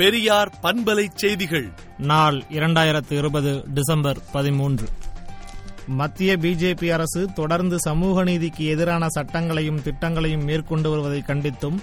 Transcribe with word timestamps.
பெரியார் 0.00 0.52
பண்பலை 0.62 1.06
செய்திகள். 1.14 1.72
நாள் 1.98 2.42
இரண்டாயிரத்து 2.50 3.12
இருபது 3.12 3.64
டிசம்பர் 3.74 4.18
பதிமூன்று. 4.32 4.88
மத்திய 5.86 6.36
பிஜேபி 6.36 6.90
அரசு 6.90 7.32
தொடர்ந்து 7.34 7.80
சமூக 7.80 8.24
நீதிக்கு 8.24 8.64
எதிரான 8.64 9.06
சட்டங்களையும் 9.14 9.82
திட்டங்களையும் 9.82 10.44
மேற்கொண்டு 10.44 10.90
வருவதை 10.90 11.22
கண்டித்தும் 11.26 11.78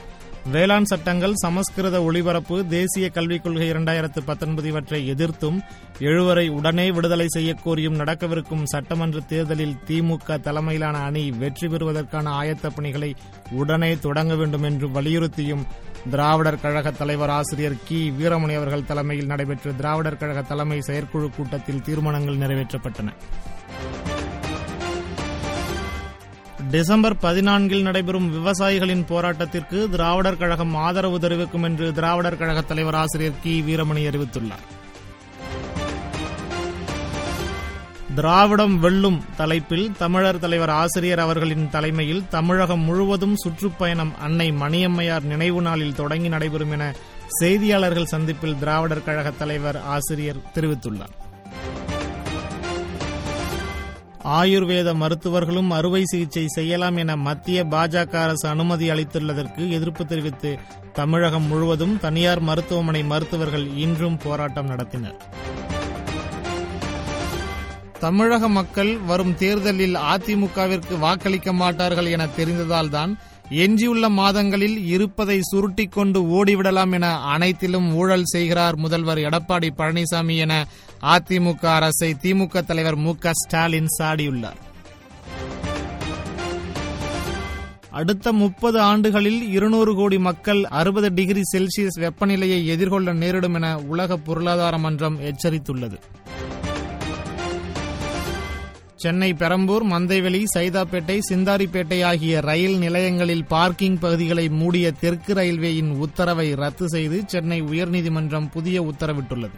வேளாண் 0.52 0.86
சட்டங்கள் 0.86 1.34
சமஸ்கிருத 1.36 1.98
ஒளிபரப்பு 2.04 2.66
தேசிய 2.68 3.10
கல்விக் 3.10 3.44
கொள்கை 3.44 3.72
இரண்டாயிரத்து 3.72 4.20
பத்தொன்பது 4.26 4.68
இவற்றை 4.68 5.08
எதிர்த்தும் 5.08 5.58
எழுவரை 6.00 6.50
உடனே 6.50 6.92
விடுதலை 6.92 7.28
செய்யக்கோரியும் 7.36 8.00
நடக்கவிருக்கும் 8.02 8.64
சட்டமன்ற 8.66 9.20
தேர்தலில் 9.20 9.76
திமுக 9.88 10.40
தலைமையிலான 10.40 10.98
அணி 10.98 11.32
வெற்றி 11.32 11.68
பெறுவதற்கான 11.68 12.32
ஆயத்த 12.42 12.72
பணிகளை 12.76 13.16
உடனே 13.52 13.98
தொடங்க 13.98 14.36
வேண்டும் 14.36 14.64
என்று 14.64 14.88
வலியுறுத்தியும் 14.88 15.66
திராவிடர் 16.10 16.62
கழக 16.62 16.92
தலைவர் 16.92 17.30
ஆசிரியர் 17.30 17.84
கி. 17.88 18.14
வீரமணி 18.20 18.56
அவர்கள் 18.56 18.86
தலைமையில் 18.86 19.26
நடைபெற்ற 19.26 19.72
திராவிடர் 19.72 20.18
கழக 20.18 20.42
தலைமை 20.42 20.82
செயற்குழு 20.82 21.30
கூட்டத்தில் 21.30 21.82
தீர்மானங்கள் 21.82 22.38
நிறைவேற்றப்பட்டன. 22.38 23.12
டிசம்பர் 26.72 27.16
பதினான்கில் 27.16 27.82
நடைபெறும் 27.82 28.28
விவசாயிகளின் 28.34 29.06
போராட்டத்திற்கு 29.06 29.90
திராவிடர் 29.90 30.38
கழகம் 30.38 30.76
ஆதரவு 30.76 31.20
தெரிவிக்கும் 31.20 31.64
என்று 31.64 31.94
திராவிடர் 31.94 32.38
கழக 32.38 32.62
தலைவர் 32.62 32.96
ஆசிரியர் 32.96 33.40
கி. 33.44 33.64
வீரமணி 33.68 34.08
அறிவித்துள்ளார். 34.08 34.66
திராவிடம் 38.16 38.80
வெல்லும் 38.80 39.24
தலைப்பில் 39.38 39.92
தமிழர் 39.98 40.40
தலைவர் 40.40 40.70
ஆசிரியர் 40.70 41.20
அவர்களின் 41.20 41.70
தலைமையில் 41.70 42.28
தமிழகம் 42.30 42.80
முழுவதும் 42.80 43.36
சுற்றுப்பயணம் 43.36 44.18
அன்னை 44.20 44.52
மணியம்மையார் 44.52 45.24
நினைவு 45.24 45.62
நாளில் 45.62 45.96
தொடங்கி 45.96 46.28
நடைபெறும் 46.28 46.72
என 46.72 46.96
செய்தியாளர்கள் 47.44 48.06
சந்திப்பில் 48.06 48.60
திராவிடர் 48.60 49.04
கழக 49.04 49.32
தலைவர் 49.32 49.78
ஆசிரியர் 49.78 50.44
தெரிவித்துள்ளார். 50.56 51.16
ஆயுர்வேத 54.28 54.96
மருத்துவர்களும் 54.96 55.70
அறுவை 55.70 56.04
சிகிச்சை 56.06 56.48
செய்யலாம் 56.48 56.98
என 56.98 57.16
மத்திய 57.16 57.64
பாஜக 57.64 58.16
அரசு 58.16 58.48
அனுமதி 58.48 58.90
அளித்துள்ளதற்கு 58.90 59.70
எதிர்ப்பு 59.70 60.06
தெரிவித்து 60.06 60.60
தமிழகம் 60.94 61.44
முழுவதும் 61.44 62.00
தனியார் 62.00 62.40
மருத்துவமனை 62.40 63.04
மருத்துவர்கள் 63.04 63.76
இன்றும் 63.76 64.18
போராட்டம் 64.18 64.70
நடத்தினர். 64.70 65.16
தமிழக 68.00 68.50
மக்கள் 68.50 68.98
வரும் 68.98 69.36
தேர்தலில் 69.36 69.96
அதிமுகவிற்கு 69.96 71.00
வாக்களிக்க 71.00 71.54
மாட்டார்கள் 71.54 72.06
என 72.06 72.26
தெரிந்ததால்தான் 72.26 73.18
எஞ்சியுள்ள 73.50 74.10
மாதங்களில் 74.10 74.86
இருப்பதை 74.86 75.40
சுருட்டிக் 75.42 75.92
கொண்டு 75.92 76.22
ஓடிவிடலாம் 76.22 76.92
என 76.92 77.20
அனைத்திலும் 77.20 77.96
ஊழல் 77.96 78.24
செய்கிறார் 78.24 78.76
முதல்வர் 78.76 79.18
எடப்பாடி 79.18 79.70
பழனிசாமி 79.78 80.38
என 80.38 80.68
அதிமுக 81.02 81.66
அரசை 81.66 82.16
திமுக 82.22 82.66
தலைவர் 82.66 82.96
மு 82.96 83.14
ஸ்டாலின் 83.32 83.86
சாடியுள்ளார். 84.00 84.66
அடுத்த 87.90 88.32
முப்பது 88.32 88.80
ஆண்டுகளில் 88.80 89.52
இருநூறு 89.52 89.96
கோடி 89.96 90.20
மக்கள் 90.20 90.64
அறுபது 90.64 91.14
டிகிரி 91.14 91.42
செல்சியஸ் 91.54 92.00
வெப்பநிலையை 92.00 92.66
எதிர்கொள்ள 92.66 93.14
நேரிடும் 93.14 93.54
என 93.54 93.80
உலக 93.80 94.18
பொருளாதார 94.18 94.78
மன்றம் 94.78 95.20
எச்சரித்துள்ளது. 95.22 96.00
சென்னை 98.98 99.34
பெரம்பூர் 99.34 99.86
மந்தைவெளி 99.86 100.44
சைதாப்பேட்டை 100.54 101.20
சிந்தாரிப்பேட்டை 101.30 102.06
ஆகிய 102.06 102.40
ரயில் 102.40 102.78
நிலையங்களில் 102.78 103.46
பார்க்கிங் 103.46 104.00
பகுதிகளை 104.00 104.50
மூடிய 104.50 104.92
தெற்கு 104.92 105.34
ரயில்வேயின் 105.34 105.90
உத்தரவை 105.90 106.54
ரத்து 106.54 106.90
செய்து 106.90 107.24
சென்னை 107.28 107.62
உயர்நீதிமன்றம் 107.62 108.50
புதிய 108.52 108.82
உத்தரவிட்டுள்ளது. 108.82 109.58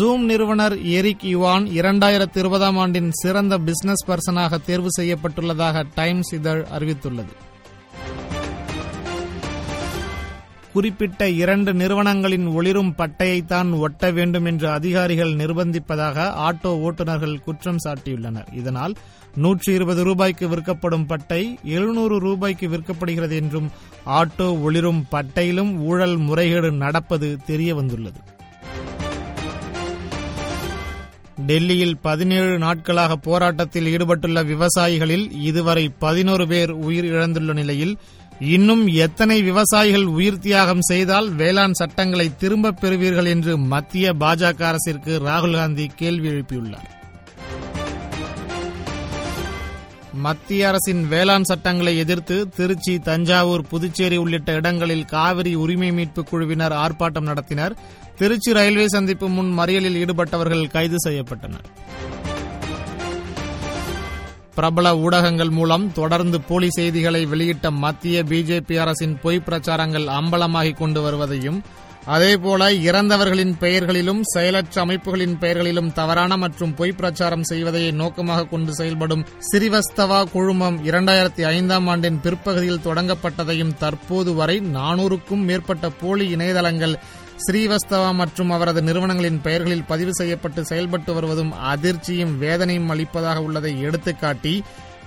ஜூம் 0.00 0.24
நிறுவனர் 0.24 0.82
எரிக் 0.82 1.24
யுவான் 1.24 1.64
இரண்டாயிரத்தி 1.64 2.38
இருபதாம் 2.38 2.76
ஆண்டின் 2.76 3.10
சிறந்த 3.12 3.58
பிசினஸ் 3.58 4.06
பர்சனாக 4.06 4.60
தேர்வு 4.64 4.88
செய்யப்பட்டுள்ளதாக 5.00 5.84
டைம்ஸ் 5.94 6.34
இதழ் 6.34 6.64
அறிவித்துள்ளது. 6.78 7.34
குறிப்பிட்ட 10.74 11.28
இரண்டு 11.28 11.74
நிறுவனங்களின் 11.74 12.46
ஒளிரும் 12.46 12.94
பட்டையைத்தான் 12.98 13.78
ஒட்ட 13.78 14.10
வேண்டும் 14.10 14.44
என்று 14.44 14.68
அதிகாரிகள் 14.70 15.32
நிர்பந்திப்பதாக 15.34 16.26
ஆட்டோ 16.46 16.70
ஓட்டுநர்கள் 16.86 17.42
குற்றம் 17.42 17.76
சாட்டியுள்ளனர். 17.84 18.54
இதனால் 18.54 18.94
நூற்றி 19.34 19.72
இருபது 19.72 20.04
ரூபாய்க்கு 20.04 20.48
விற்கப்படும் 20.48 21.06
பட்டை 21.06 21.58
எழுநூறு 21.64 22.18
ரூபாய்க்கு 22.18 22.68
விற்கப்படுகிறது 22.68 23.32
என்றும் 23.32 23.70
ஆட்டோ 24.06 24.60
ஒளிரும் 24.60 25.06
பட்டையிலும் 25.12 25.76
ஊழல் 25.76 26.16
முறைகேடு 26.16 26.72
நடப்பது 26.72 27.38
தெரியவந்துள்ளது. 27.46 28.20
டெல்லியில் 31.46 31.98
பதினேழு 31.98 32.58
நாட்களாக 32.58 33.16
போராட்டத்தில் 33.16 33.86
ஈடுபட்டுள்ள 33.86 34.42
விவசாயிகளில் 34.42 35.30
இதுவரை 35.40 35.88
பதினோரு 35.98 36.48
பேர் 36.48 36.72
உயிரிழந்துள்ள 36.76 37.52
நிலையில் 37.52 37.98
இன்னும் 38.40 38.86
எத்தனை 38.86 39.42
விவசாயிகள் 39.42 40.04
உயிர் 40.04 40.38
தியாகம் 40.38 40.80
செய்தால் 40.80 41.30
வேளாண் 41.30 41.72
சட்டங்களை 41.72 42.36
திரும்பப் 42.36 42.80
பெறுவீர்கள் 42.80 43.26
என்று 43.26 43.58
மத்திய 43.58 44.12
பாஜக 44.12 44.62
அரசிற்கு 44.62 45.22
ராகுல் 45.24 45.54
காந்தி 45.54 45.90
கேள்வி 45.96 46.28
எழுப்பியுள்ளார். 46.28 46.92
மத்திய 50.12 50.68
அரசின் 50.68 51.08
வேளாண் 51.08 51.42
சட்டங்களை 51.42 51.98
எதிர்த்து 51.98 52.48
திருச்சி 52.48 52.98
தஞ்சாவூர் 52.98 53.66
புதுச்சேரி 53.66 54.16
உள்ளிட்ட 54.16 54.52
இடங்களில் 54.52 55.04
காவிரி 55.04 55.54
உரிமை 55.54 55.92
மீட்பு 55.92 56.24
குழுவினர் 56.24 56.72
ஆர்ப்பாட்டம் 56.72 57.28
நடத்தினர். 57.28 57.72
திருச்சி 58.16 58.52
ரயில்வே 58.52 58.88
சந்திப்பு 58.88 59.28
முன் 59.28 59.58
மறியலில் 59.58 60.04
ஈடுபட்டவர்கள் 60.04 60.70
கைது 60.70 60.96
செய்யப்பட்டனர். 61.08 61.92
பிரபல 64.56 64.88
ஊடகங்கள் 64.98 65.52
மூலம் 65.52 65.86
தொடர்ந்து 65.92 66.38
போலி 66.40 66.68
செய்திகளை 66.72 67.22
வெளியிட்ட 67.24 67.70
மத்திய 67.78 68.18
பிஜேபி 68.24 68.76
அரசின் 68.78 69.16
பொய் 69.22 69.46
பிரச்சாரங்கள் 69.46 70.06
அம்பலமாகிக் 70.14 70.78
கொண்டு 70.78 71.00
வருவதையும் 71.00 71.58
அதேபோல 72.06 72.62
இறந்தவர்களின் 72.84 73.52
பெயர்களிலும் 73.58 74.20
செயலற்ற 74.32 74.76
அமைப்புகளின் 74.80 75.36
பெயர்களிலும் 75.38 75.92
தவறான 75.92 76.36
மற்றும் 76.36 76.74
பொய் 76.74 76.96
பிரச்சாரம் 76.96 77.46
செய்வதையே 77.48 77.90
நோக்கமாக 77.92 78.46
கொண்டு 78.46 78.72
செயல்படும் 78.72 79.24
சிறிவஸ்தவா 79.48 80.20
குழுமம் 80.32 80.76
இரண்டாயிரத்தி 80.84 81.44
ஐந்தாம் 81.50 81.86
ஆண்டின் 81.86 82.20
பிற்பகுதியில் 82.20 82.84
தொடங்கப்பட்டதையும் 82.84 83.76
தற்போது 83.78 84.32
வரை 84.34 84.56
நானூறுக்கும் 84.74 85.46
மேற்பட்ட 85.46 85.88
போலி 86.02 86.26
இணையதளங்கள் 86.36 86.96
ஸ்ரீவஸ்தவா 87.36 88.14
மற்றும் 88.14 88.50
அவரது 88.50 88.82
நிறுவனங்களின் 88.82 89.40
பெயர்களில் 89.40 89.84
பதிவு 89.84 90.14
செய்யப்பட்டு 90.14 90.64
செயல்பட்டு 90.64 91.14
வருவதும் 91.14 91.52
அதிர்ச்சியும் 91.52 92.38
வேதனையும் 92.38 92.88
அளிப்பதாக 92.88 93.42
உள்ளதை 93.42 93.84
எடுத்துக்காட்டி 93.84 94.60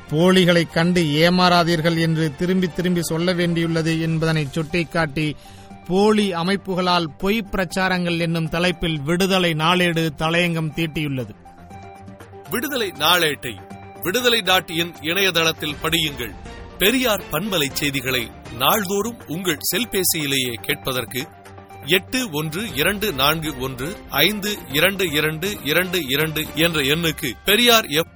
போலிகளை 0.09 0.63
கண்டு 0.71 1.01
ஏமாறாதீர்கள் 1.01 1.99
என்று 1.99 2.35
திரும்பி 2.35 2.67
திரும்பி 2.67 3.01
சொல்ல 3.01 3.33
வேண்டியுள்ளது 3.33 4.01
என்பதனை 4.01 4.47
சுட்டிக்காட்டி 4.51 5.35
போலி 5.87 6.33
அமைப்புகளால் 6.33 7.07
பொய் 7.17 7.47
பிரச்சாரங்கள் 7.51 8.19
என்னும் 8.19 8.49
தலைப்பில் 8.49 9.01
விடுதலை 9.01 9.53
நாளேடு 9.53 10.13
தலையங்கம் 10.17 10.73
தீட்டியுள்ளது. 10.75 11.33
விடுதலை 12.49 12.89
நாளேட்டை 12.89 13.53
விடுதலை 14.03 14.41
டாட் 14.41 14.69
இன் 14.69 14.93
இணையதளத்தில் 15.01 15.75
படியுங்கள். 15.83 16.35
பெரியார் 16.77 17.23
பண்பலை 17.31 17.69
செய்திகளை 17.73 18.31
நாள்தோறும் 18.57 19.19
உங்கள் 19.27 19.59
செல்பேசியிலேயே 19.75 20.53
கேட்பதற்கு 20.61 21.27
எட்டு 21.87 22.19
ஒன்று 22.31 22.61
இரண்டு 22.75 23.07
நான்கு 23.13 23.51
ஒன்று 23.59 23.89
ஐந்து 24.21 24.51
இரண்டு 24.71 25.05
இரண்டு 25.11 25.49
இரண்டு 25.63 25.99
இரண்டு 26.07 26.41
என்ற 26.55 26.81
எண்ணுக்கு 26.93 27.29
பெரியார் 27.45 27.87
எஃப் 27.93 28.13